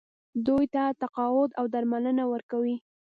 [0.45, 2.75] دوی ته تقاعد او درملنه ورکوي.